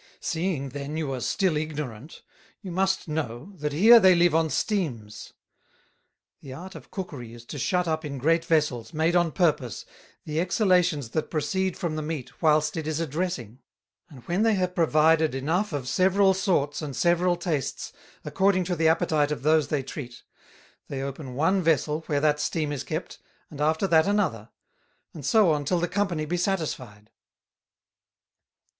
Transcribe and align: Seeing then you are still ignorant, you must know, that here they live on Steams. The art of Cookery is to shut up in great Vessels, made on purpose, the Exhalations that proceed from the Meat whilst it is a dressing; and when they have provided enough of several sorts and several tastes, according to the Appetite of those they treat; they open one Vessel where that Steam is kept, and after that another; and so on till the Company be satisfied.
Seeing 0.19 0.69
then 0.69 0.97
you 0.97 1.13
are 1.13 1.19
still 1.21 1.55
ignorant, 1.55 2.23
you 2.59 2.71
must 2.71 3.07
know, 3.07 3.51
that 3.57 3.71
here 3.71 3.99
they 3.99 4.15
live 4.15 4.33
on 4.33 4.49
Steams. 4.49 5.33
The 6.41 6.53
art 6.53 6.73
of 6.73 6.89
Cookery 6.89 7.35
is 7.35 7.45
to 7.45 7.59
shut 7.59 7.87
up 7.87 8.03
in 8.03 8.17
great 8.17 8.43
Vessels, 8.43 8.95
made 8.95 9.15
on 9.15 9.31
purpose, 9.31 9.85
the 10.25 10.39
Exhalations 10.39 11.09
that 11.11 11.29
proceed 11.29 11.77
from 11.77 11.97
the 11.97 12.01
Meat 12.01 12.41
whilst 12.41 12.77
it 12.77 12.87
is 12.87 12.99
a 12.99 13.05
dressing; 13.05 13.59
and 14.09 14.23
when 14.23 14.41
they 14.41 14.55
have 14.55 14.73
provided 14.73 15.35
enough 15.35 15.71
of 15.71 15.87
several 15.87 16.33
sorts 16.33 16.81
and 16.81 16.95
several 16.95 17.35
tastes, 17.35 17.93
according 18.25 18.63
to 18.63 18.75
the 18.75 18.87
Appetite 18.87 19.29
of 19.31 19.43
those 19.43 19.67
they 19.67 19.83
treat; 19.83 20.23
they 20.87 21.03
open 21.03 21.35
one 21.35 21.61
Vessel 21.61 22.01
where 22.07 22.19
that 22.21 22.39
Steam 22.39 22.71
is 22.71 22.83
kept, 22.83 23.19
and 23.51 23.61
after 23.61 23.85
that 23.85 24.07
another; 24.07 24.49
and 25.13 25.23
so 25.23 25.51
on 25.51 25.63
till 25.63 25.79
the 25.79 25.87
Company 25.87 26.25
be 26.25 26.37
satisfied. 26.37 27.11